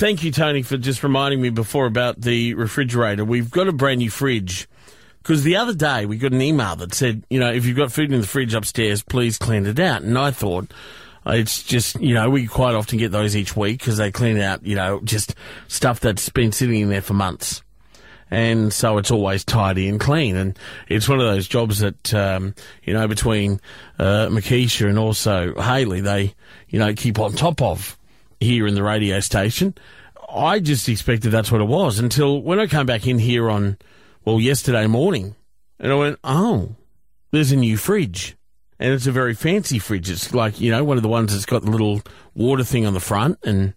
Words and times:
Thank 0.00 0.24
you, 0.24 0.32
Tony, 0.32 0.62
for 0.62 0.78
just 0.78 1.02
reminding 1.02 1.42
me 1.42 1.50
before 1.50 1.84
about 1.84 2.22
the 2.22 2.54
refrigerator. 2.54 3.22
We've 3.22 3.50
got 3.50 3.68
a 3.68 3.72
brand 3.72 3.98
new 3.98 4.08
fridge. 4.08 4.66
Because 5.18 5.42
the 5.42 5.56
other 5.56 5.74
day 5.74 6.06
we 6.06 6.16
got 6.16 6.32
an 6.32 6.40
email 6.40 6.74
that 6.76 6.94
said, 6.94 7.22
you 7.28 7.38
know, 7.38 7.52
if 7.52 7.66
you've 7.66 7.76
got 7.76 7.92
food 7.92 8.10
in 8.10 8.18
the 8.18 8.26
fridge 8.26 8.54
upstairs, 8.54 9.02
please 9.02 9.36
clean 9.36 9.66
it 9.66 9.78
out. 9.78 10.00
And 10.00 10.16
I 10.16 10.30
thought, 10.30 10.72
uh, 11.26 11.32
it's 11.32 11.62
just, 11.62 12.00
you 12.00 12.14
know, 12.14 12.30
we 12.30 12.46
quite 12.46 12.74
often 12.74 12.98
get 12.98 13.12
those 13.12 13.36
each 13.36 13.54
week 13.54 13.80
because 13.80 13.98
they 13.98 14.10
clean 14.10 14.38
out, 14.38 14.64
you 14.64 14.74
know, 14.74 15.02
just 15.04 15.34
stuff 15.68 16.00
that's 16.00 16.30
been 16.30 16.50
sitting 16.50 16.80
in 16.80 16.88
there 16.88 17.02
for 17.02 17.12
months. 17.12 17.62
And 18.30 18.72
so 18.72 18.96
it's 18.96 19.10
always 19.10 19.44
tidy 19.44 19.86
and 19.86 20.00
clean. 20.00 20.34
And 20.34 20.58
it's 20.88 21.10
one 21.10 21.20
of 21.20 21.26
those 21.26 21.46
jobs 21.46 21.80
that, 21.80 22.14
um, 22.14 22.54
you 22.84 22.94
know, 22.94 23.06
between 23.06 23.60
uh, 23.98 24.28
Makisha 24.28 24.88
and 24.88 24.98
also 24.98 25.52
Haley, 25.60 26.00
they, 26.00 26.34
you 26.70 26.78
know, 26.78 26.94
keep 26.94 27.18
on 27.18 27.34
top 27.34 27.60
of 27.60 27.98
here 28.40 28.66
in 28.66 28.74
the 28.74 28.82
radio 28.82 29.20
station. 29.20 29.74
I 30.28 30.60
just 30.60 30.88
expected 30.88 31.30
that's 31.30 31.52
what 31.52 31.60
it 31.60 31.68
was 31.68 31.98
until 31.98 32.40
when 32.42 32.58
I 32.58 32.66
came 32.66 32.86
back 32.86 33.06
in 33.06 33.18
here 33.18 33.50
on, 33.50 33.78
well, 34.24 34.40
yesterday 34.40 34.86
morning, 34.86 35.36
and 35.78 35.92
I 35.92 35.94
went, 35.94 36.18
oh, 36.24 36.76
there's 37.30 37.52
a 37.52 37.56
new 37.56 37.76
fridge. 37.76 38.36
And 38.78 38.94
it's 38.94 39.06
a 39.06 39.12
very 39.12 39.34
fancy 39.34 39.78
fridge. 39.78 40.08
It's 40.08 40.32
like, 40.32 40.60
you 40.60 40.70
know, 40.70 40.82
one 40.84 40.96
of 40.96 41.02
the 41.02 41.08
ones 41.08 41.32
that's 41.32 41.44
got 41.44 41.62
the 41.62 41.70
little 41.70 42.00
water 42.34 42.64
thing 42.64 42.86
on 42.86 42.94
the 42.94 43.00
front, 43.00 43.38
and 43.42 43.74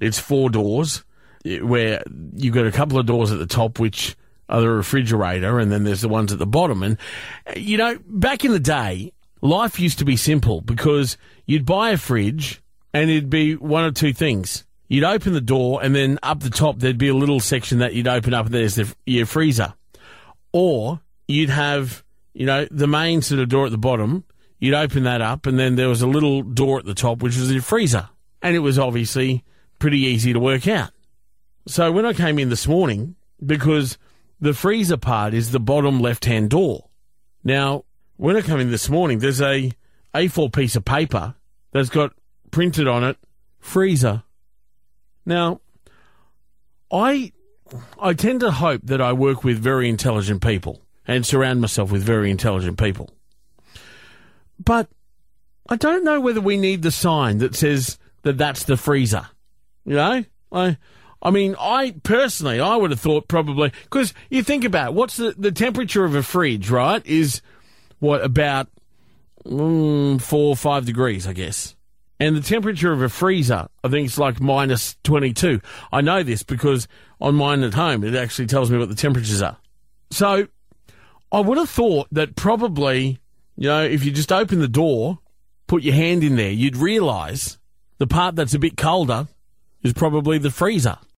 it's 0.00 0.18
four 0.18 0.50
doors, 0.50 1.04
eh, 1.44 1.58
where 1.58 2.02
you've 2.34 2.54
got 2.54 2.66
a 2.66 2.72
couple 2.72 2.98
of 2.98 3.06
doors 3.06 3.30
at 3.30 3.38
the 3.38 3.46
top, 3.46 3.78
which 3.78 4.16
are 4.48 4.60
the 4.60 4.68
refrigerator, 4.68 5.60
and 5.60 5.70
then 5.70 5.84
there's 5.84 6.00
the 6.00 6.08
ones 6.08 6.32
at 6.32 6.40
the 6.40 6.46
bottom. 6.46 6.82
And, 6.82 6.98
eh, 7.46 7.58
you 7.58 7.76
know, 7.76 7.98
back 8.06 8.44
in 8.44 8.50
the 8.50 8.58
day, 8.58 9.12
life 9.40 9.78
used 9.78 9.98
to 10.00 10.04
be 10.04 10.16
simple 10.16 10.62
because 10.62 11.16
you'd 11.46 11.66
buy 11.66 11.90
a 11.90 11.96
fridge 11.96 12.60
and 12.92 13.10
it'd 13.10 13.30
be 13.30 13.56
one 13.56 13.84
of 13.84 13.94
two 13.94 14.12
things. 14.12 14.64
You'd 14.88 15.04
open 15.04 15.32
the 15.32 15.40
door, 15.40 15.82
and 15.82 15.94
then 15.94 16.18
up 16.22 16.40
the 16.40 16.50
top, 16.50 16.78
there'd 16.78 16.98
be 16.98 17.08
a 17.08 17.14
little 17.14 17.40
section 17.40 17.78
that 17.78 17.94
you'd 17.94 18.08
open 18.08 18.34
up, 18.34 18.46
and 18.46 18.54
there's 18.54 18.74
the, 18.74 18.92
your 19.06 19.26
freezer. 19.26 19.74
Or 20.52 21.00
you'd 21.28 21.50
have, 21.50 22.02
you 22.32 22.46
know, 22.46 22.66
the 22.70 22.88
main 22.88 23.22
sort 23.22 23.40
of 23.40 23.48
door 23.48 23.66
at 23.66 23.70
the 23.70 23.78
bottom, 23.78 24.24
you'd 24.58 24.74
open 24.74 25.04
that 25.04 25.20
up, 25.20 25.46
and 25.46 25.58
then 25.58 25.76
there 25.76 25.88
was 25.88 26.02
a 26.02 26.08
little 26.08 26.42
door 26.42 26.78
at 26.78 26.84
the 26.84 26.94
top, 26.94 27.22
which 27.22 27.36
was 27.36 27.52
your 27.52 27.62
freezer. 27.62 28.08
And 28.42 28.56
it 28.56 28.60
was 28.60 28.78
obviously 28.78 29.44
pretty 29.78 30.00
easy 30.00 30.32
to 30.32 30.40
work 30.40 30.66
out. 30.66 30.90
So 31.66 31.92
when 31.92 32.04
I 32.04 32.12
came 32.12 32.38
in 32.38 32.48
this 32.48 32.66
morning, 32.66 33.14
because 33.44 33.96
the 34.40 34.54
freezer 34.54 34.96
part 34.96 35.34
is 35.34 35.52
the 35.52 35.60
bottom 35.60 36.00
left 36.00 36.24
hand 36.24 36.50
door. 36.50 36.88
Now, 37.44 37.84
when 38.16 38.36
I 38.36 38.40
come 38.40 38.60
in 38.60 38.70
this 38.70 38.88
morning, 38.88 39.18
there's 39.18 39.40
a 39.40 39.70
A4 40.14 40.52
piece 40.52 40.76
of 40.76 40.84
paper 40.84 41.34
that's 41.72 41.90
got 41.90 42.12
printed 42.50 42.86
on 42.86 43.04
it 43.04 43.16
freezer. 43.60 44.22
Now, 45.24 45.60
I 46.90 47.32
I 48.00 48.14
tend 48.14 48.40
to 48.40 48.50
hope 48.50 48.82
that 48.84 49.00
I 49.00 49.12
work 49.12 49.44
with 49.44 49.58
very 49.58 49.88
intelligent 49.88 50.42
people 50.42 50.80
and 51.06 51.24
surround 51.24 51.60
myself 51.60 51.92
with 51.92 52.02
very 52.02 52.30
intelligent 52.30 52.78
people. 52.78 53.10
But 54.58 54.88
I 55.68 55.76
don't 55.76 56.04
know 56.04 56.20
whether 56.20 56.40
we 56.40 56.56
need 56.56 56.82
the 56.82 56.90
sign 56.90 57.38
that 57.38 57.54
says 57.54 57.98
that 58.22 58.38
that's 58.38 58.64
the 58.64 58.76
freezer. 58.76 59.28
You 59.84 59.94
know, 59.94 60.24
I 60.52 60.76
I 61.22 61.30
mean, 61.30 61.54
I 61.58 61.94
personally, 62.02 62.60
I 62.60 62.76
would 62.76 62.90
have 62.90 63.00
thought 63.00 63.28
probably 63.28 63.72
because 63.84 64.14
you 64.30 64.42
think 64.42 64.64
about 64.64 64.88
it, 64.88 64.94
what's 64.94 65.16
the 65.16 65.34
the 65.36 65.52
temperature 65.52 66.04
of 66.04 66.14
a 66.14 66.22
fridge, 66.22 66.70
right? 66.70 67.04
Is 67.06 67.42
what 67.98 68.24
about 68.24 68.68
mm, 69.44 70.20
four 70.20 70.48
or 70.48 70.56
five 70.56 70.86
degrees, 70.86 71.26
I 71.26 71.34
guess. 71.34 71.76
And 72.20 72.36
the 72.36 72.42
temperature 72.42 72.92
of 72.92 73.00
a 73.00 73.08
freezer, 73.08 73.66
I 73.82 73.88
think 73.88 74.06
it's 74.06 74.18
like 74.18 74.40
minus 74.40 74.94
22. 75.04 75.62
I 75.90 76.02
know 76.02 76.22
this 76.22 76.42
because 76.42 76.86
on 77.18 77.34
mine 77.34 77.62
at 77.62 77.72
home, 77.72 78.04
it 78.04 78.14
actually 78.14 78.46
tells 78.46 78.70
me 78.70 78.78
what 78.78 78.90
the 78.90 78.94
temperatures 78.94 79.40
are. 79.40 79.56
So 80.10 80.46
I 81.32 81.40
would 81.40 81.56
have 81.56 81.70
thought 81.70 82.08
that 82.12 82.36
probably, 82.36 83.18
you 83.56 83.68
know, 83.68 83.82
if 83.82 84.04
you 84.04 84.12
just 84.12 84.30
open 84.30 84.58
the 84.58 84.68
door, 84.68 85.18
put 85.66 85.82
your 85.82 85.94
hand 85.94 86.22
in 86.22 86.36
there, 86.36 86.50
you'd 86.50 86.76
realise 86.76 87.58
the 87.96 88.06
part 88.06 88.36
that's 88.36 88.52
a 88.54 88.58
bit 88.58 88.76
colder 88.76 89.26
is 89.82 89.94
probably 89.94 90.36
the 90.36 90.50
freezer. 90.50 90.98